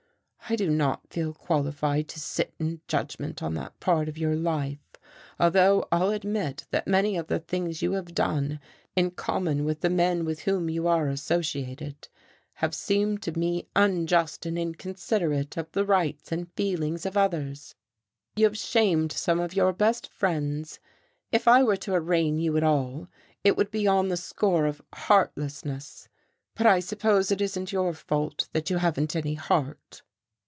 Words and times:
I 0.49 0.57
do 0.57 0.69
not 0.69 1.07
feel 1.07 1.33
qualified 1.33 2.09
to 2.09 2.19
sit 2.19 2.53
in 2.59 2.81
judgment 2.85 3.41
on 3.41 3.53
that 3.53 3.79
part 3.79 4.09
of 4.09 4.17
your 4.17 4.35
life, 4.35 4.81
although 5.39 5.87
I'll 5.93 6.09
admit 6.09 6.65
that 6.71 6.89
many 6.89 7.15
of 7.15 7.27
the 7.27 7.39
things 7.39 7.81
you 7.81 7.93
have 7.93 8.13
done, 8.13 8.59
in 8.93 9.11
common 9.11 9.63
with 9.63 9.79
the 9.79 9.89
men 9.89 10.25
with 10.25 10.41
whom 10.41 10.69
you 10.69 10.89
are 10.89 11.07
associated, 11.07 12.09
have 12.55 12.75
seemed 12.75 13.21
to 13.21 13.39
me 13.39 13.69
unjust 13.77 14.45
and 14.45 14.59
inconsiderate 14.59 15.55
of 15.55 15.71
the 15.71 15.85
rights 15.85 16.33
and 16.33 16.51
feelings 16.51 17.05
of 17.05 17.15
others. 17.15 17.75
You 18.35 18.43
have 18.43 18.57
alienated 18.75 19.13
some 19.17 19.39
of 19.39 19.53
your 19.55 19.71
best 19.71 20.09
friends. 20.11 20.81
If 21.31 21.47
I 21.47 21.63
were 21.63 21.77
to 21.77 21.93
arraign 21.93 22.39
you 22.39 22.57
at 22.57 22.63
all, 22.63 23.07
it 23.45 23.55
would 23.55 23.71
be 23.71 23.87
on 23.87 24.09
the 24.09 24.17
score 24.17 24.65
of 24.65 24.81
heartlessness. 24.93 26.09
But 26.55 26.67
I 26.67 26.81
suppose 26.81 27.31
it 27.31 27.39
isn't 27.39 27.71
your 27.71 27.93
fault, 27.93 28.49
that 28.51 28.69
you 28.69 28.79
haven't 28.79 29.15
any 29.15 29.35
heart." 29.35 30.01